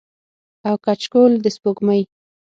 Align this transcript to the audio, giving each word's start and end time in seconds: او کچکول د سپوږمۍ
او 0.67 0.75
کچکول 0.85 1.31
د 1.43 1.45
سپوږمۍ 1.55 2.01